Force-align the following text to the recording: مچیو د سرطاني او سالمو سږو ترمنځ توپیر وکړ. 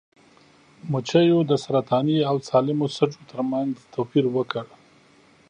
مچیو 0.91 1.39
د 1.49 1.51
سرطاني 1.63 2.17
او 2.29 2.35
سالمو 2.47 2.87
سږو 2.97 3.21
ترمنځ 3.31 3.71
توپیر 3.93 4.25
وکړ. 4.35 4.65